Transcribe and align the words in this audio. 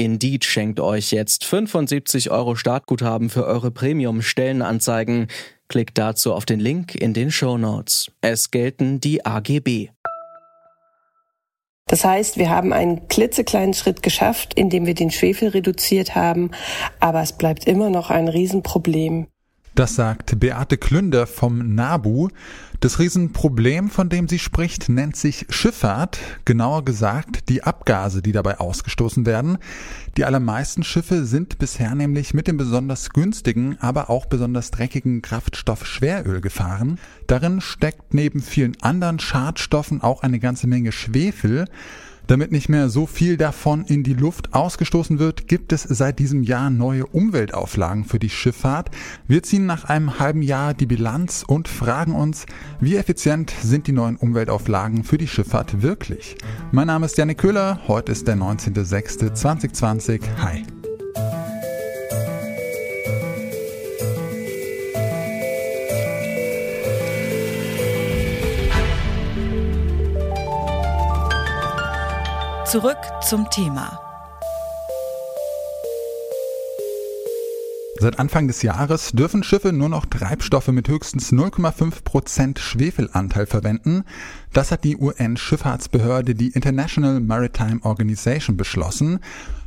Indeed 0.00 0.46
schenkt 0.46 0.80
euch 0.80 1.10
jetzt 1.10 1.44
75 1.44 2.30
Euro 2.30 2.54
Startguthaben 2.54 3.28
für 3.28 3.44
eure 3.44 3.70
Premium-Stellenanzeigen. 3.70 5.26
Klickt 5.68 5.98
dazu 5.98 6.32
auf 6.32 6.46
den 6.46 6.58
Link 6.58 6.94
in 6.94 7.12
den 7.12 7.30
Show 7.30 7.58
Notes. 7.58 8.10
Es 8.22 8.50
gelten 8.50 9.00
die 9.00 9.26
AGB. 9.26 9.90
Das 11.86 12.02
heißt, 12.02 12.38
wir 12.38 12.48
haben 12.48 12.72
einen 12.72 13.08
klitzekleinen 13.08 13.74
Schritt 13.74 14.02
geschafft, 14.02 14.54
indem 14.54 14.86
wir 14.86 14.94
den 14.94 15.10
Schwefel 15.10 15.48
reduziert 15.48 16.14
haben, 16.14 16.52
aber 16.98 17.20
es 17.20 17.36
bleibt 17.36 17.66
immer 17.66 17.90
noch 17.90 18.08
ein 18.08 18.28
Riesenproblem. 18.28 19.26
Das 19.74 19.94
sagt 19.94 20.40
Beate 20.40 20.76
Klünder 20.76 21.26
vom 21.26 21.74
NABU. 21.74 22.28
Das 22.80 22.98
Riesenproblem, 22.98 23.88
von 23.88 24.08
dem 24.08 24.26
sie 24.26 24.38
spricht, 24.38 24.88
nennt 24.88 25.16
sich 25.16 25.46
Schifffahrt, 25.48 26.18
genauer 26.44 26.84
gesagt 26.84 27.48
die 27.48 27.62
Abgase, 27.62 28.20
die 28.20 28.32
dabei 28.32 28.58
ausgestoßen 28.58 29.26
werden. 29.26 29.58
Die 30.16 30.24
allermeisten 30.24 30.82
Schiffe 30.82 31.24
sind 31.24 31.58
bisher 31.58 31.94
nämlich 31.94 32.34
mit 32.34 32.48
dem 32.48 32.56
besonders 32.56 33.10
günstigen, 33.10 33.76
aber 33.80 34.10
auch 34.10 34.26
besonders 34.26 34.70
dreckigen 34.70 35.22
Kraftstoff 35.22 35.86
Schweröl 35.86 36.40
gefahren. 36.40 36.98
Darin 37.26 37.60
steckt 37.60 38.12
neben 38.12 38.42
vielen 38.42 38.80
anderen 38.82 39.20
Schadstoffen 39.20 40.02
auch 40.02 40.22
eine 40.22 40.40
ganze 40.40 40.66
Menge 40.66 40.90
Schwefel. 40.90 41.66
Damit 42.26 42.52
nicht 42.52 42.68
mehr 42.68 42.88
so 42.88 43.06
viel 43.06 43.36
davon 43.36 43.84
in 43.84 44.02
die 44.02 44.14
Luft 44.14 44.54
ausgestoßen 44.54 45.18
wird, 45.18 45.48
gibt 45.48 45.72
es 45.72 45.82
seit 45.82 46.18
diesem 46.18 46.42
Jahr 46.42 46.70
neue 46.70 47.06
Umweltauflagen 47.06 48.04
für 48.04 48.18
die 48.18 48.30
Schifffahrt. 48.30 48.90
Wir 49.26 49.42
ziehen 49.42 49.66
nach 49.66 49.84
einem 49.84 50.18
halben 50.18 50.42
Jahr 50.42 50.74
die 50.74 50.86
Bilanz 50.86 51.44
und 51.46 51.68
fragen 51.68 52.14
uns, 52.14 52.46
wie 52.80 52.96
effizient 52.96 53.52
sind 53.62 53.86
die 53.86 53.92
neuen 53.92 54.16
Umweltauflagen 54.16 55.04
für 55.04 55.18
die 55.18 55.28
Schifffahrt 55.28 55.82
wirklich? 55.82 56.36
Mein 56.72 56.86
Name 56.86 57.06
ist 57.06 57.18
Janik 57.18 57.38
Köhler, 57.38 57.80
heute 57.88 58.12
ist 58.12 58.28
der 58.28 58.36
19.06.2020. 58.36 60.20
Hi. 60.38 60.64
Zurück 72.70 72.98
zum 73.20 73.50
Thema. 73.50 74.00
Seit 77.98 78.20
Anfang 78.20 78.46
des 78.46 78.62
Jahres 78.62 79.10
dürfen 79.10 79.42
Schiffe 79.42 79.72
nur 79.72 79.88
noch 79.88 80.06
Treibstoffe 80.06 80.68
mit 80.68 80.88
höchstens 80.88 81.32
0,5 81.32 82.04
Prozent 82.04 82.60
Schwefelanteil 82.60 83.46
verwenden. 83.46 84.04
Das 84.52 84.70
hat 84.70 84.84
die 84.84 84.96
UN-Schifffahrtsbehörde, 84.96 86.36
die 86.36 86.50
International 86.50 87.18
Maritime 87.18 87.80
Organization, 87.82 88.56
beschlossen. 88.56 89.18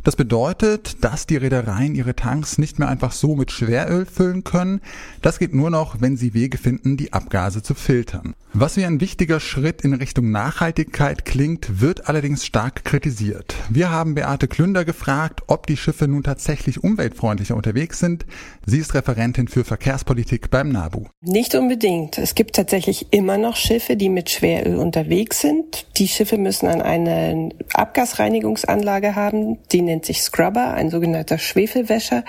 Das 0.04 0.18
bedeutet, 0.18 1.04
dass 1.04 1.28
die 1.28 1.38
Reedereien 1.38 1.96
ihre 1.96 2.14
Tanks 2.14 2.58
nicht 2.58 2.78
mehr 2.78 2.90
einfach 2.90 3.14
so 3.14 3.36
mit 3.36 3.52
Schweröl 3.52 4.06
füllen 4.06 4.44
können. 4.44 4.82
Das 5.22 5.40
geht 5.40 5.54
nur 5.54 5.70
noch, 5.70 6.02
wenn 6.02 6.18
sie 6.18 6.34
Wege 6.34 6.58
finden, 6.58 6.98
die 6.98 7.14
Abgase 7.14 7.64
zu 7.64 7.74
filtern. 7.74 8.36
Was 8.56 8.76
wie 8.76 8.84
ein 8.84 9.00
wichtiger 9.00 9.40
Schritt 9.40 9.82
in 9.82 9.94
Richtung 9.94 10.30
Nachhaltigkeit 10.30 11.26
klingt, 11.26 11.82
wird 11.82 12.08
allerdings 12.10 12.46
stark 12.46 12.84
kritisiert. 12.84 13.56
Wir 13.70 13.90
haben 13.90 14.14
Beate 14.14 14.48
Klünder 14.48 14.86
gefragt, 14.86 15.42
ob 15.48 15.68
die 15.68 15.78
Schiffe 15.78 16.08
nun 16.08 16.22
tatsächlich 16.22 16.84
umweltfreundlicher 16.84 17.56
unterwegs 17.56 18.00
sind. 18.00 18.26
Sie 18.66 18.80
ist 18.80 18.94
Referentin 18.94 19.48
für 19.48 19.64
Verkehrspolitik 19.64 20.52
beim 20.52 20.70
NABU. 20.70 21.06
Nicht 21.22 21.56
unbedingt. 21.56 22.18
Es 22.18 22.36
gibt 22.36 22.56
tatsächlich 22.56 23.08
immer 23.12 23.38
noch 23.38 23.56
Schiffe, 23.56 23.96
die 23.96 24.10
mit 24.10 24.30
Schweröl 24.30 24.76
unterwegs 24.76 25.40
sind. 25.40 25.88
Die 25.98 26.08
Schiffe 26.08 26.38
müssen 26.38 26.68
an 26.68 26.82
eine 26.82 27.50
Abgasreinigungsanlage 27.74 29.16
haben, 29.16 29.58
die 29.72 29.82
nennt 29.94 30.06
sich 30.06 30.24
Scrubber, 30.24 30.74
ein 30.74 30.90
sogenannter 30.90 31.38
Schwefelwäscher. 31.38 32.24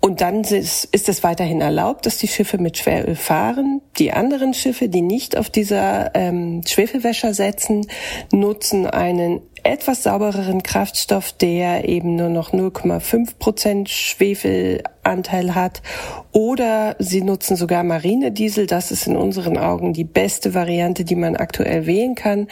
Und 0.00 0.20
dann 0.20 0.42
ist, 0.42 0.88
es 0.92 1.24
weiterhin 1.24 1.60
erlaubt, 1.60 2.06
dass 2.06 2.18
die 2.18 2.28
Schiffe 2.28 2.58
mit 2.58 2.78
Schweröl 2.78 3.16
fahren. 3.16 3.80
Die 3.98 4.12
anderen 4.12 4.54
Schiffe, 4.54 4.88
die 4.88 5.02
nicht 5.02 5.36
auf 5.36 5.50
dieser 5.50 6.14
ähm, 6.14 6.62
Schwefelwäscher 6.64 7.34
setzen, 7.34 7.86
nutzen 8.30 8.86
einen 8.86 9.40
etwas 9.64 10.04
saubereren 10.04 10.62
Kraftstoff, 10.62 11.32
der 11.32 11.88
eben 11.88 12.14
nur 12.14 12.28
noch 12.28 12.52
0,5 12.52 13.38
Prozent 13.38 13.88
Schwefelanteil 13.88 15.56
hat. 15.56 15.82
Oder 16.30 16.94
sie 17.00 17.22
nutzen 17.22 17.56
sogar 17.56 17.82
Marinediesel. 17.82 18.66
Das 18.66 18.92
ist 18.92 19.08
in 19.08 19.16
unseren 19.16 19.58
Augen 19.58 19.94
die 19.94 20.04
beste 20.04 20.54
Variante, 20.54 21.04
die 21.04 21.16
man 21.16 21.34
aktuell 21.34 21.86
wählen 21.86 22.14
kann. 22.14 22.46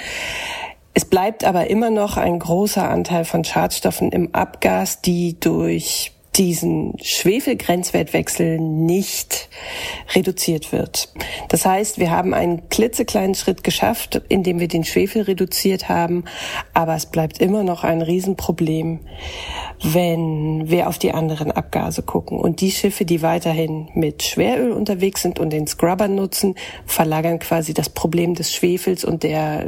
Es 0.98 1.04
bleibt 1.04 1.44
aber 1.44 1.68
immer 1.68 1.90
noch 1.90 2.16
ein 2.16 2.38
großer 2.38 2.88
Anteil 2.88 3.26
von 3.26 3.44
Schadstoffen 3.44 4.12
im 4.12 4.34
Abgas, 4.34 5.02
die 5.02 5.38
durch 5.38 6.12
diesen 6.36 6.94
Schwefelgrenzwertwechsel 7.02 8.58
nicht 8.58 9.50
reduziert 10.14 10.72
wird. 10.72 11.12
Das 11.48 11.66
heißt, 11.66 11.98
wir 11.98 12.10
haben 12.10 12.32
einen 12.32 12.70
klitzekleinen 12.70 13.34
Schritt 13.34 13.62
geschafft, 13.62 14.22
indem 14.30 14.58
wir 14.58 14.68
den 14.68 14.84
Schwefel 14.84 15.20
reduziert 15.20 15.90
haben, 15.90 16.24
aber 16.72 16.94
es 16.94 17.04
bleibt 17.04 17.42
immer 17.42 17.62
noch 17.62 17.84
ein 17.84 18.00
Riesenproblem, 18.00 19.00
wenn 19.82 20.70
wir 20.70 20.88
auf 20.88 20.98
die 20.98 21.12
anderen 21.12 21.52
Abgase 21.52 22.04
gucken. 22.04 22.38
Und 22.38 22.62
die 22.62 22.70
Schiffe, 22.70 23.04
die 23.04 23.20
weiterhin 23.20 23.90
mit 23.92 24.22
Schweröl 24.22 24.72
unterwegs 24.72 25.20
sind 25.20 25.38
und 25.38 25.50
den 25.50 25.66
Scrubber 25.66 26.08
nutzen, 26.08 26.54
verlagern 26.86 27.38
quasi 27.38 27.74
das 27.74 27.90
Problem 27.90 28.34
des 28.34 28.54
Schwefels 28.54 29.04
und 29.04 29.24
der 29.24 29.66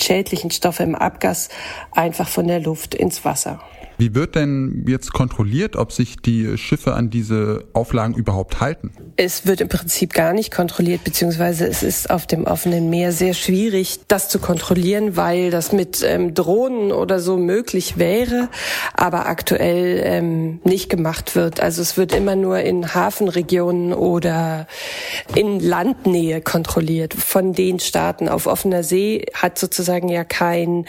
schädlichen 0.00 0.50
Stoffe 0.50 0.82
im 0.82 0.94
Abgas 0.94 1.48
einfach 1.90 2.28
von 2.28 2.46
der 2.46 2.60
Luft 2.60 2.94
ins 2.94 3.24
Wasser. 3.24 3.60
Wie 4.02 4.16
wird 4.16 4.34
denn 4.34 4.84
jetzt 4.88 5.12
kontrolliert, 5.12 5.76
ob 5.76 5.92
sich 5.92 6.16
die 6.16 6.58
Schiffe 6.58 6.94
an 6.94 7.08
diese 7.08 7.66
Auflagen 7.72 8.14
überhaupt 8.14 8.60
halten? 8.60 8.90
Es 9.14 9.46
wird 9.46 9.60
im 9.60 9.68
Prinzip 9.68 10.12
gar 10.12 10.32
nicht 10.32 10.52
kontrolliert, 10.52 11.04
beziehungsweise 11.04 11.68
es 11.68 11.84
ist 11.84 12.10
auf 12.10 12.26
dem 12.26 12.42
offenen 12.42 12.90
Meer 12.90 13.12
sehr 13.12 13.32
schwierig, 13.32 14.00
das 14.08 14.28
zu 14.28 14.40
kontrollieren, 14.40 15.16
weil 15.16 15.52
das 15.52 15.70
mit 15.70 16.02
ähm, 16.02 16.34
Drohnen 16.34 16.90
oder 16.90 17.20
so 17.20 17.36
möglich 17.36 17.96
wäre, 17.96 18.48
aber 18.94 19.26
aktuell 19.26 20.00
ähm, 20.02 20.60
nicht 20.64 20.90
gemacht 20.90 21.36
wird. 21.36 21.60
Also 21.60 21.80
es 21.80 21.96
wird 21.96 22.12
immer 22.12 22.34
nur 22.34 22.58
in 22.58 22.94
Hafenregionen 22.94 23.92
oder 23.92 24.66
in 25.36 25.60
Landnähe 25.60 26.40
kontrolliert. 26.40 27.14
Von 27.14 27.52
den 27.52 27.78
Staaten 27.78 28.28
auf 28.28 28.48
offener 28.48 28.82
See 28.82 29.26
hat 29.32 29.60
sozusagen 29.60 30.08
ja 30.08 30.24
kein 30.24 30.86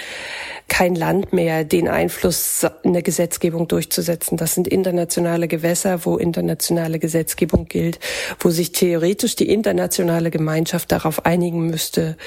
kein 0.73 0.95
Land 0.95 1.33
mehr 1.33 1.63
den 1.65 1.87
Einfluss 1.87 2.65
in 2.81 2.93
der 2.93 3.03
Gesetzgebung 3.03 3.67
durchzusetzen. 3.67 4.37
Das 4.37 4.55
sind 4.55 4.67
internationale 4.67 5.47
Gewässer, 5.47 6.03
wo 6.03 6.17
internationale 6.17 6.97
Gesetzgebung 6.97 7.67
gilt, 7.67 7.99
wo 8.39 8.49
sich 8.49 8.71
theoretisch 8.71 9.35
die 9.35 9.49
internationale 9.49 10.31
Gemeinschaft 10.31 10.91
darauf 10.91 11.27
einigen 11.27 11.67
müsste, 11.67 12.17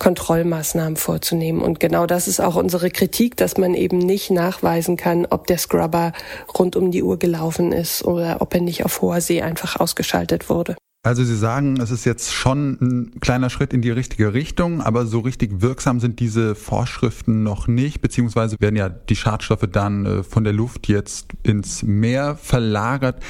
Kontrollmaßnahmen 0.00 0.96
vorzunehmen. 0.96 1.62
Und 1.62 1.78
genau 1.78 2.06
das 2.06 2.26
ist 2.26 2.40
auch 2.40 2.56
unsere 2.56 2.90
Kritik, 2.90 3.36
dass 3.36 3.58
man 3.58 3.74
eben 3.74 3.98
nicht 3.98 4.32
nachweisen 4.32 4.96
kann, 4.96 5.24
ob 5.30 5.46
der 5.46 5.58
Scrubber 5.58 6.14
rund 6.58 6.74
um 6.74 6.90
die 6.90 7.04
Uhr 7.04 7.20
gelaufen 7.20 7.70
ist 7.70 8.04
oder 8.04 8.38
ob 8.40 8.54
er 8.54 8.60
nicht 8.60 8.84
auf 8.84 9.02
hoher 9.02 9.20
See 9.20 9.40
einfach 9.40 9.78
ausgeschaltet 9.78 10.50
wurde. 10.50 10.74
Also 11.04 11.22
Sie 11.22 11.36
sagen, 11.36 11.78
es 11.82 11.90
ist 11.90 12.06
jetzt 12.06 12.32
schon 12.32 12.78
ein 12.80 13.20
kleiner 13.20 13.50
Schritt 13.50 13.74
in 13.74 13.82
die 13.82 13.90
richtige 13.90 14.32
Richtung, 14.32 14.80
aber 14.80 15.04
so 15.04 15.20
richtig 15.20 15.60
wirksam 15.60 16.00
sind 16.00 16.18
diese 16.18 16.54
Vorschriften 16.54 17.42
noch 17.42 17.68
nicht, 17.68 18.00
beziehungsweise 18.00 18.56
werden 18.58 18.76
ja 18.76 18.88
die 18.88 19.14
Schadstoffe 19.14 19.68
dann 19.70 20.06
äh, 20.06 20.22
von 20.22 20.44
der 20.44 20.54
Luft 20.54 20.88
jetzt 20.88 21.26
ins 21.42 21.82
Meer 21.82 22.36
verlagert. 22.36 23.22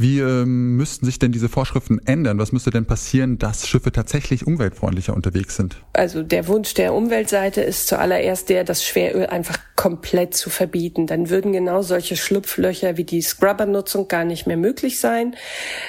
Wie 0.00 0.20
ähm, 0.20 0.76
müssten 0.76 1.06
sich 1.06 1.18
denn 1.18 1.32
diese 1.32 1.48
Vorschriften 1.48 1.98
ändern? 2.06 2.38
Was 2.38 2.52
müsste 2.52 2.70
denn 2.70 2.86
passieren, 2.86 3.36
dass 3.36 3.66
Schiffe 3.66 3.90
tatsächlich 3.90 4.46
umweltfreundlicher 4.46 5.12
unterwegs 5.12 5.56
sind? 5.56 5.82
Also 5.92 6.22
der 6.22 6.46
Wunsch 6.46 6.72
der 6.74 6.94
Umweltseite 6.94 7.62
ist 7.62 7.88
zuallererst 7.88 8.48
der, 8.48 8.62
das 8.62 8.86
Schweröl 8.86 9.26
einfach 9.26 9.58
komplett 9.74 10.34
zu 10.34 10.50
verbieten. 10.50 11.08
Dann 11.08 11.30
würden 11.30 11.52
genau 11.52 11.82
solche 11.82 12.14
Schlupflöcher 12.14 12.96
wie 12.96 13.02
die 13.02 13.20
Scrubber-Nutzung 13.20 14.06
gar 14.06 14.24
nicht 14.24 14.46
mehr 14.46 14.56
möglich 14.56 15.00
sein. 15.00 15.34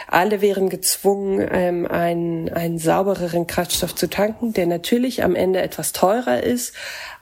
Alle 0.08 0.42
wären 0.42 0.70
gezwungen, 0.70 1.48
ähm, 1.52 1.86
einen, 1.86 2.50
einen 2.50 2.80
saubereren 2.80 3.46
Kraftstoff 3.46 3.94
zu 3.94 4.10
tanken, 4.10 4.54
der 4.54 4.66
natürlich 4.66 5.24
am 5.24 5.36
Ende 5.36 5.62
etwas 5.62 5.92
teurer 5.92 6.42
ist, 6.42 6.74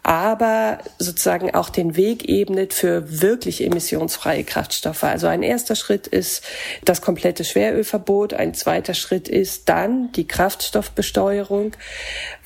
aber 0.08 0.78
sozusagen 1.00 1.54
auch 1.54 1.70
den 1.70 1.98
Weg 1.98 2.30
ebnet 2.30 2.74
für 2.74 3.22
wirklich 3.22 3.62
emissionsfreie 3.62 4.46
Kraftstoffe. 4.46 5.04
Also 5.04 5.28
ein 5.28 5.44
erster 5.44 5.76
Schritt 5.76 6.08
ist 6.08 6.46
das 6.86 7.02
komplette 7.02 7.44
Schwerölverbot, 7.44 8.34
ein 8.34 8.54
zweiter 8.54 8.94
Schritt 8.94 9.28
ist 9.28 9.68
dann 9.68 10.14
die 10.14 10.26
Kraftstoffbesteuerung, 10.26 11.74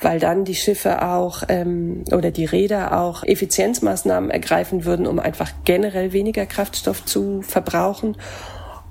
weil 0.00 0.18
dann 0.18 0.44
die 0.44 0.56
Schiffe 0.56 1.02
auch 1.02 1.44
ähm, 1.48 2.02
oder 2.10 2.32
die 2.32 2.46
Räder 2.46 3.00
auch 3.00 3.22
Effizienzmaßnahmen 3.22 4.32
ergreifen 4.32 4.84
würden, 4.84 5.06
um 5.06 5.20
einfach 5.20 5.52
generell 5.64 6.12
weniger 6.12 6.46
Kraftstoff 6.46 7.04
zu 7.04 7.42
verbrauchen. 7.42 8.16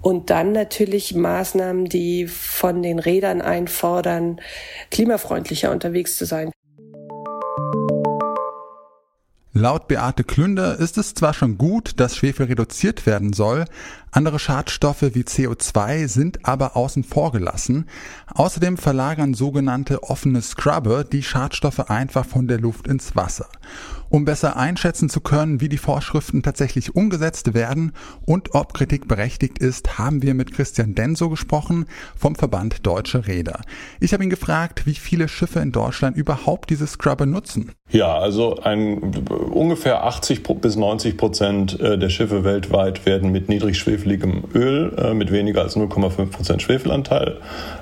Und 0.02 0.30
dann 0.30 0.54
natürlich 0.54 1.14
Maßnahmen, 1.14 1.90
die 1.90 2.26
von 2.26 2.82
den 2.82 3.00
Rädern 3.00 3.42
einfordern, 3.42 4.40
klimafreundlicher 4.92 5.72
unterwegs 5.72 6.16
zu 6.16 6.24
sein. 6.24 6.52
Laut 9.54 9.90
Beate 9.90 10.24
Klünder 10.24 10.80
ist 10.80 10.98
es 10.98 11.14
zwar 11.14 11.34
schon 11.34 11.58
gut, 11.58 12.00
dass 12.00 12.16
Schwefel 12.16 12.46
reduziert 12.46 13.06
werden 13.06 13.34
soll, 13.34 13.66
andere 14.12 14.40
Schadstoffe 14.40 15.04
wie 15.14 15.24
CO2 15.24 16.08
sind 16.08 16.46
aber 16.46 16.76
außen 16.76 17.04
vor 17.06 17.32
gelassen. 17.32 17.88
Außerdem 18.28 18.78
verlagern 18.78 19.34
sogenannte 19.34 20.04
offene 20.04 20.42
Scrubber 20.42 21.06
die 21.06 21.24
Schadstoffe 21.24 21.90
einfach 21.90 22.26
von 22.26 22.48
der 22.48 22.60
Luft 22.60 22.88
ins 22.88 23.16
Wasser. 23.16 23.48
Um 24.12 24.26
besser 24.26 24.58
einschätzen 24.58 25.08
zu 25.08 25.22
können, 25.22 25.62
wie 25.62 25.70
die 25.70 25.78
Vorschriften 25.78 26.44
tatsächlich 26.44 26.96
umgesetzt 26.98 27.54
werden 27.54 27.94
und 28.26 28.54
ob 28.54 28.74
Kritik 28.74 29.08
berechtigt 29.08 29.60
ist, 29.60 29.98
haben 29.98 30.22
wir 30.22 30.34
mit 30.34 30.52
Christian 30.54 30.96
Denso 30.96 31.30
gesprochen 31.30 31.86
vom 32.18 32.36
Verband 32.36 32.86
Deutsche 32.86 33.26
Räder. 33.28 33.62
Ich 34.02 34.12
habe 34.12 34.26
ihn 34.26 34.30
gefragt, 34.30 34.86
wie 34.86 34.96
viele 34.96 35.30
Schiffe 35.30 35.62
in 35.62 35.72
Deutschland 35.72 36.18
überhaupt 36.18 36.70
diese 36.72 36.88
Scrubber 36.88 37.26
nutzen. 37.26 37.72
Ja, 37.90 38.18
also 38.18 38.58
ein, 38.58 39.00
ungefähr 39.30 40.04
80 40.04 40.44
bis 40.44 40.76
90 40.76 41.16
Prozent 41.16 41.80
äh, 41.80 41.98
der 41.98 42.10
Schiffe 42.10 42.44
weltweit 42.44 43.06
werden 43.06 43.32
mit 43.32 43.48
niedrigschwefeligem 44.06 44.44
Öl, 44.54 44.94
äh, 44.98 45.14
mit 45.14 45.32
weniger 45.32 45.62
als 45.62 45.76
0,5 45.76 46.26
Prozent 46.28 46.62
Schwefelanteil 46.62 47.38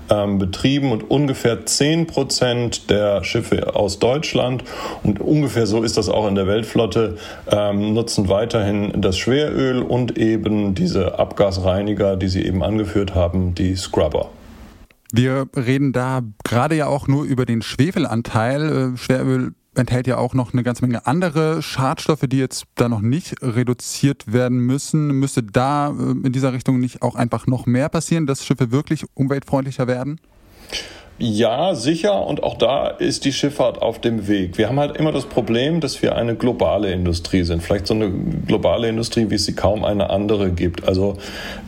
ähm, 0.10 0.38
betrieben 0.40 0.92
und 0.92 1.10
ungefähr 1.10 1.66
10 1.66 2.08
Prozent 2.08 2.90
der 2.90 3.24
Schiffe 3.24 3.76
aus 3.76 4.00
Deutschland 4.00 4.64
und 5.04 5.20
ungefähr 5.20 5.68
so 5.68 5.84
ist 5.84 5.98
das 5.98 6.10
auch 6.10 6.28
in 6.28 6.36
der 6.36 6.48
Weltflotte, 6.48 7.18
ähm, 7.50 7.94
nutzen 7.94 8.30
weiterhin 8.30 9.02
das 9.02 9.18
Schweröl 9.18 9.82
und 9.82 10.18
eben 10.18 10.76
diese 10.76 11.20
Abgasreiniger, 11.20 12.18
die 12.18 12.28
Sie 12.28 12.46
eben 12.46 12.64
angeführt 12.64 13.16
haben, 13.16 13.56
die 13.56 13.76
Scrubber. 13.76 14.30
Wir 15.12 15.48
reden 15.56 15.92
da 15.92 16.22
gerade 16.44 16.76
ja 16.76 16.86
auch 16.86 17.08
nur 17.08 17.24
über 17.24 17.46
den 17.46 17.64
Schwefelanteil. 17.64 18.94
Äh, 18.94 18.98
Schweröl 18.98 19.54
enthält 19.80 20.08
ja 20.08 20.18
auch 20.18 20.34
noch 20.34 20.54
eine 20.54 20.64
ganze 20.64 20.86
Menge 20.86 21.08
andere 21.08 21.62
Schadstoffe, 21.62 22.26
die 22.28 22.38
jetzt 22.38 22.66
da 22.76 22.90
noch 22.90 23.02
nicht 23.02 23.42
reduziert 23.42 24.32
werden 24.32 24.60
müssen. 24.60 25.08
Müsste 25.12 25.44
da 25.44 25.90
äh, 25.90 26.12
in 26.12 26.32
dieser 26.32 26.54
Richtung 26.54 26.80
nicht 26.80 27.02
auch 27.02 27.16
einfach 27.16 27.48
noch 27.48 27.66
mehr 27.66 27.90
passieren, 27.90 28.28
dass 28.28 28.46
Schiffe 28.46 28.72
wirklich 28.72 29.06
umweltfreundlicher 29.16 29.88
werden? 29.88 30.20
Ja, 31.22 31.76
sicher. 31.76 32.26
Und 32.26 32.44
auch 32.44 32.58
da 32.58 32.88
ist 32.88 33.26
die 33.26 33.34
Schifffahrt 33.34 33.82
auf 33.82 34.00
dem 34.00 34.30
Weg. 34.30 34.58
Wir 34.58 34.70
haben 34.70 34.80
halt 34.80 34.96
immer 34.96 35.12
das 35.12 35.26
Problem, 35.26 35.82
dass 35.82 36.02
wir 36.02 36.16
eine 36.16 36.36
globale 36.36 36.94
Industrie 36.94 37.44
sind. 37.44 37.62
Vielleicht 37.62 37.88
so 37.88 37.94
eine 37.94 38.10
globale 38.10 38.88
Industrie, 38.88 39.30
wie 39.30 39.36
es 39.36 39.44
sie 39.46 39.54
kaum 39.54 39.84
eine 39.84 40.12
andere 40.12 40.50
gibt. 40.52 40.88
Also 40.88 41.18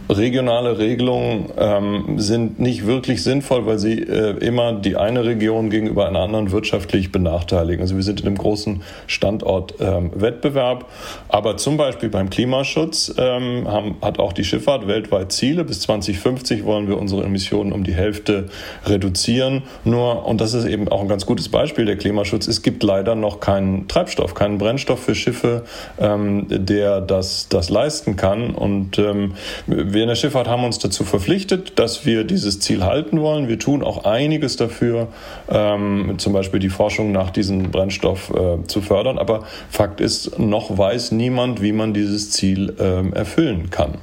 regionale 0.09 0.77
Regelungen 0.77 1.49
ähm, 1.57 2.17
sind 2.17 2.61
nicht 2.61 2.85
wirklich 2.85 3.23
sinnvoll, 3.23 3.65
weil 3.65 3.77
sie 3.77 3.99
äh, 3.99 4.37
immer 4.37 4.71
die 4.71 4.95
eine 4.95 5.25
Region 5.25 5.69
gegenüber 5.69 6.07
einer 6.07 6.19
anderen 6.19 6.51
wirtschaftlich 6.51 7.11
benachteiligen. 7.11 7.81
Also 7.81 7.97
wir 7.97 8.03
sind 8.03 8.21
in 8.21 8.27
einem 8.27 8.37
großen 8.37 8.83
Standortwettbewerb. 9.07 10.79
Ähm, 10.79 10.85
Aber 11.27 11.57
zum 11.57 11.75
Beispiel 11.75 12.07
beim 12.07 12.29
Klimaschutz 12.29 13.13
ähm, 13.17 13.67
haben, 13.67 13.97
hat 14.01 14.17
auch 14.17 14.31
die 14.31 14.45
Schifffahrt 14.45 14.87
weltweit 14.87 15.33
Ziele. 15.33 15.65
Bis 15.65 15.81
2050 15.81 16.63
wollen 16.63 16.87
wir 16.87 16.97
unsere 16.97 17.23
Emissionen 17.23 17.73
um 17.73 17.83
die 17.83 17.93
Hälfte 17.93 18.47
reduzieren. 18.85 19.40
Nur, 19.85 20.25
und 20.25 20.41
das 20.41 20.53
ist 20.53 20.65
eben 20.65 20.87
auch 20.89 21.01
ein 21.01 21.07
ganz 21.07 21.25
gutes 21.25 21.49
Beispiel, 21.49 21.85
der 21.85 21.95
Klimaschutz, 21.95 22.47
es 22.47 22.61
gibt 22.61 22.83
leider 22.83 23.15
noch 23.15 23.39
keinen 23.39 23.87
Treibstoff, 23.87 24.33
keinen 24.33 24.57
Brennstoff 24.57 24.99
für 24.99 25.15
Schiffe, 25.15 25.63
ähm, 25.99 26.47
der 26.49 27.01
das, 27.01 27.47
das 27.49 27.69
leisten 27.69 28.15
kann. 28.15 28.51
Und 28.51 28.99
ähm, 28.99 29.35
wir 29.67 30.01
wir 30.01 30.05
in 30.05 30.09
der 30.09 30.15
Schifffahrt 30.15 30.47
haben 30.47 30.63
uns 30.63 30.79
dazu 30.79 31.03
verpflichtet, 31.03 31.77
dass 31.77 32.07
wir 32.07 32.23
dieses 32.23 32.59
Ziel 32.59 32.83
halten 32.83 33.21
wollen. 33.21 33.47
Wir 33.47 33.59
tun 33.59 33.83
auch 33.83 34.03
einiges 34.03 34.55
dafür, 34.55 35.09
ähm, 35.47 36.15
zum 36.17 36.33
Beispiel 36.33 36.59
die 36.59 36.69
Forschung 36.69 37.11
nach 37.11 37.29
diesem 37.29 37.69
Brennstoff 37.69 38.31
äh, 38.31 38.65
zu 38.65 38.81
fördern. 38.81 39.19
Aber 39.19 39.43
Fakt 39.69 40.01
ist, 40.01 40.39
noch 40.39 40.75
weiß 40.75 41.11
niemand, 41.11 41.61
wie 41.61 41.71
man 41.71 41.93
dieses 41.93 42.31
Ziel 42.31 42.73
ähm, 42.79 43.13
erfüllen 43.13 43.69
kann. 43.69 43.99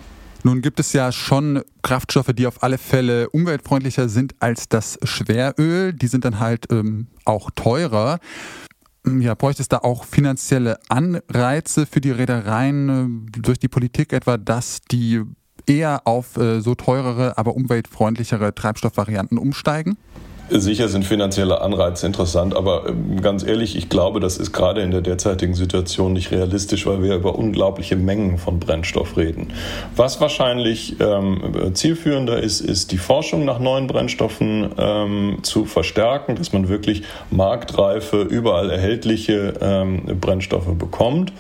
Nun 0.49 0.63
gibt 0.63 0.81
es 0.81 0.95
ja 0.95 1.13
schon 1.13 1.63
Kraftstoffe, 1.83 2.33
die 2.33 2.47
auf 2.47 2.63
alle 2.63 2.79
Fälle 2.79 3.29
umweltfreundlicher 3.29 4.09
sind 4.09 4.35
als 4.41 4.67
das 4.67 4.99
Schweröl. 5.03 5.93
Die 5.93 6.07
sind 6.07 6.25
dann 6.25 6.41
halt 6.41 6.73
ähm, 6.73 7.09
auch 7.27 7.51
teurer. 7.55 8.19
Ja, 9.07 9.35
bräuchte 9.35 9.61
es 9.61 9.69
da 9.69 9.77
auch 9.81 10.05
finanzielle 10.05 10.79
Anreize 10.89 11.85
für 11.85 12.01
die 12.01 12.13
Reedereien 12.13 13.27
äh, 13.29 13.41
durch 13.43 13.59
die 13.59 13.69
Politik 13.69 14.15
etwa, 14.15 14.39
dass 14.39 14.81
die 14.91 15.21
eher 15.67 16.07
auf 16.07 16.39
äh, 16.39 16.63
so 16.63 16.75
teurere, 16.75 17.37
aber 17.37 17.55
umweltfreundlichere 17.55 18.55
Treibstoffvarianten 18.55 19.37
umsteigen? 19.37 19.99
Sicher 20.51 20.89
sind 20.89 21.05
finanzielle 21.05 21.61
Anreize 21.61 22.07
interessant, 22.07 22.57
aber 22.57 22.89
ähm, 22.89 23.21
ganz 23.21 23.45
ehrlich, 23.45 23.77
ich 23.77 23.89
glaube, 23.89 24.19
das 24.19 24.39
ist 24.39 24.53
gerade 24.53 24.81
in 24.81 24.91
der 24.91 25.03
derzeitigen 25.03 25.55
Situation 25.55 26.15
nicht 26.15 26.31
realistisch, 26.31 26.87
weil 26.87 27.03
wir 27.03 27.17
über 27.17 27.35
unglaubliche 27.35 27.97
Mengen 27.97 28.39
von 28.39 28.59
Brennstoff 28.59 29.17
reden. 29.17 29.53
Was 29.95 30.21
wahrscheinlich 30.21 30.97
ähm, 31.01 31.75
zielführender 31.75 32.43
ist, 32.43 32.61
ist 32.61 32.93
die 32.93 32.99
Forschung 32.99 33.45
nach 33.45 33.59
neuen 33.59 33.87
Brennstoffen 33.89 34.71
ähm, 34.79 35.39
zu 35.43 35.67
verstärken, 35.67 36.37
dass 36.37 36.53
man 36.53 36.69
wirklich 36.69 37.03
marktreife, 37.31 38.23
überall 38.23 38.71
erhältliche 38.71 39.55
ähm, 39.61 40.19
Brennstoffe 40.19 40.79
bekommt 40.79 41.33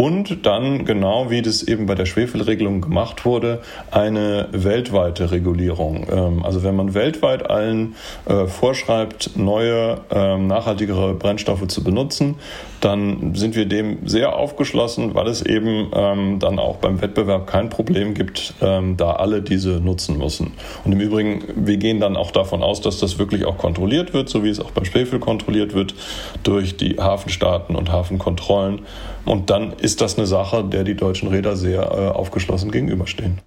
und 0.00 0.46
dann, 0.46 0.86
genau 0.86 1.28
wie 1.28 1.42
das 1.42 1.62
eben 1.62 1.84
bei 1.84 1.94
der 1.94 2.06
Schwefelregelung 2.06 2.80
gemacht 2.80 3.26
wurde, 3.26 3.60
eine 3.90 4.48
weltweite 4.50 5.30
Regulierung. 5.30 6.06
Ähm, 6.10 6.42
also 6.42 6.62
wenn 6.62 6.74
man 6.74 6.94
weltweit 6.94 7.50
allen 7.50 7.96
äh, 8.24 8.46
vorschreibt, 8.46 9.36
neue, 9.36 10.00
ähm, 10.10 10.46
nachhaltigere 10.46 11.12
Brennstoffe 11.12 11.68
zu 11.68 11.84
benutzen, 11.84 12.36
dann 12.80 13.34
sind 13.34 13.56
wir 13.56 13.66
dem 13.66 14.08
sehr 14.08 14.34
aufgeschlossen, 14.36 15.14
weil 15.14 15.26
es 15.26 15.42
eben 15.42 15.90
ähm, 15.92 16.38
dann 16.38 16.58
auch 16.58 16.76
beim 16.76 17.02
Wettbewerb 17.02 17.46
kein 17.46 17.68
Problem 17.68 18.14
gibt, 18.14 18.54
da 18.60 19.12
alle 19.12 19.42
diese 19.42 19.80
nutzen 19.80 20.16
müssen. 20.16 20.52
Und 20.82 20.92
im 20.92 21.00
Übrigen, 21.00 21.44
wir 21.56 21.76
gehen 21.76 22.00
dann 22.00 22.16
auch 22.16 22.30
davon 22.30 22.62
aus, 22.62 22.80
dass 22.80 22.98
das 22.98 23.18
wirklich 23.18 23.44
auch 23.44 23.58
kontrolliert 23.58 24.14
wird, 24.14 24.30
so 24.30 24.42
wie 24.44 24.48
es 24.48 24.60
auch 24.60 24.70
beim 24.70 24.86
Schwefel 24.86 25.18
kontrolliert 25.18 25.74
wird 25.74 25.94
durch 26.42 26.78
die 26.78 26.96
Hafenstaaten 26.98 27.76
und 27.76 27.92
Hafenkontrollen. 27.92 28.80
Und 29.24 29.50
dann 29.50 29.74
ist 29.90 30.00
das 30.00 30.16
eine 30.16 30.26
Sache, 30.28 30.62
der 30.62 30.84
die 30.84 30.94
deutschen 30.94 31.28
Räder 31.28 31.56
sehr 31.56 31.82
äh, 31.82 32.08
aufgeschlossen 32.10 32.70
gegenüberstehen. 32.70 33.40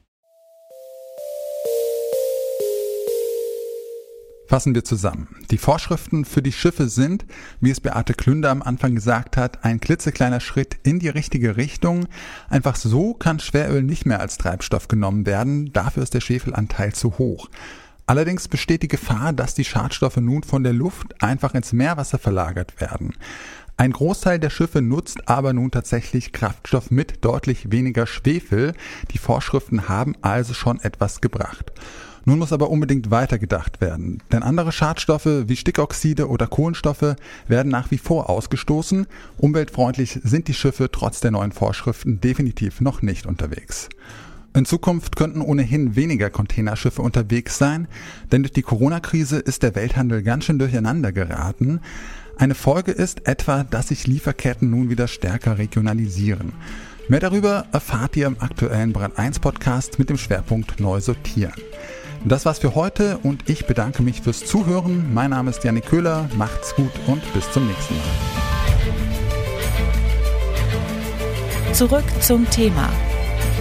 Fassen 4.50 4.76
wir 4.76 4.84
zusammen. 4.84 5.30
Die 5.52 5.58
Vorschriften 5.58 6.26
für 6.26 6.42
die 6.42 6.52
Schiffe 6.52 6.90
sind, 6.90 7.26
wie 7.62 7.72
es 7.72 7.80
Beate 7.80 8.14
Klünder 8.14 8.52
am 8.52 8.62
Anfang 8.62 8.94
gesagt 8.94 9.38
hat, 9.38 9.64
ein 9.64 9.80
klitzekleiner 9.80 10.42
Schritt 10.42 10.76
in 10.84 11.00
die 11.00 11.08
richtige 11.08 11.56
Richtung. 11.56 12.08
Einfach 12.50 12.76
so 12.76 13.14
kann 13.14 13.40
Schweröl 13.40 13.82
nicht 13.82 14.06
mehr 14.06 14.20
als 14.20 14.38
Treibstoff 14.38 14.90
genommen 14.90 15.26
werden. 15.26 15.72
Dafür 15.72 16.04
ist 16.04 16.14
der 16.14 16.22
Schwefelanteil 16.22 16.92
zu 16.92 17.18
hoch. 17.20 17.50
Allerdings 18.06 18.50
besteht 18.50 18.84
die 18.84 18.90
Gefahr, 18.90 19.32
dass 19.32 19.56
die 19.56 19.64
Schadstoffe 19.64 20.18
nun 20.18 20.44
von 20.44 20.64
der 20.64 20.74
Luft 20.74 21.24
einfach 21.24 21.54
ins 21.54 21.72
Meerwasser 21.72 22.20
verlagert 22.20 22.82
werden. 22.82 23.14
Ein 23.76 23.92
Großteil 23.92 24.40
der 24.40 24.52
Schiffe 24.52 24.82
nutzt 24.82 25.28
aber 25.28 25.52
nun 25.52 25.72
tatsächlich 25.72 26.32
Kraftstoff 26.32 26.92
mit 26.92 27.26
deutlich 27.26 27.72
weniger 27.72 28.06
Schwefel. 28.06 28.74
Die 29.12 29.18
Vorschriften 29.18 29.90
haben 29.90 30.16
also 30.22 30.54
schon 30.54 30.80
etwas 30.80 31.22
gebracht. 31.22 31.72
Nun 32.26 32.40
muss 32.40 32.54
aber 32.54 32.70
unbedingt 32.70 33.12
weitergedacht 33.12 33.82
werden, 33.82 34.22
denn 34.32 34.44
andere 34.44 34.72
Schadstoffe 34.72 35.26
wie 35.26 35.58
Stickoxide 35.58 36.30
oder 36.30 36.48
Kohlenstoffe 36.48 37.16
werden 37.48 37.70
nach 37.70 37.92
wie 37.92 37.98
vor 37.98 38.30
ausgestoßen. 38.30 39.08
Umweltfreundlich 39.38 40.20
sind 40.24 40.48
die 40.48 40.54
Schiffe 40.54 40.90
trotz 40.90 41.20
der 41.20 41.32
neuen 41.32 41.52
Vorschriften 41.52 42.22
definitiv 42.22 42.80
noch 42.80 43.02
nicht 43.02 43.26
unterwegs. 43.26 43.90
In 44.56 44.66
Zukunft 44.66 45.16
könnten 45.16 45.42
ohnehin 45.42 45.96
weniger 45.96 46.30
Containerschiffe 46.30 47.02
unterwegs 47.02 47.58
sein, 47.58 47.88
denn 48.32 48.44
durch 48.44 48.54
die 48.54 48.62
Corona-Krise 48.62 49.40
ist 49.40 49.64
der 49.64 49.74
Welthandel 49.74 50.22
ganz 50.22 50.46
schön 50.46 50.60
durcheinander 50.60 51.12
geraten. 51.12 51.82
Eine 52.44 52.56
Folge 52.56 52.92
ist 52.92 53.26
etwa, 53.26 53.64
dass 53.64 53.88
sich 53.88 54.06
Lieferketten 54.06 54.70
nun 54.70 54.90
wieder 54.90 55.08
stärker 55.08 55.58
regionalisieren. 55.58 56.52
Mehr 57.08 57.22
darüber 57.22 57.68
erfahrt 57.72 58.18
ihr 58.18 58.28
im 58.28 58.36
aktuellen 58.42 58.92
Brand 58.92 59.18
1 59.18 59.40
Podcast 59.40 59.98
mit 59.98 60.10
dem 60.10 60.18
Schwerpunkt 60.18 60.78
Neu 60.82 61.00
sortieren. 61.00 61.54
Das 62.26 62.46
war's 62.46 62.60
für 62.60 62.76
heute 62.76 63.18
und 63.20 63.50
ich 63.50 63.66
bedanke 63.66 64.04
mich 64.04 64.20
fürs 64.20 64.46
Zuhören. 64.46 65.14
Mein 65.14 65.30
Name 65.30 65.52
ist 65.52 65.64
Janik 65.64 65.86
Köhler, 65.86 66.28
macht's 66.36 66.76
gut 66.76 66.92
und 67.08 67.22
bis 67.34 67.50
zum 67.50 67.66
nächsten 67.66 67.96
Mal. 67.96 68.04
Zurück 71.72 72.04
zum 72.20 72.50
Thema 72.50 72.90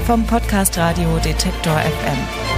vom 0.06 0.26
Podcast 0.26 0.76
Radio 0.76 1.18
Detektor 1.18 1.78
FM. 1.78 2.51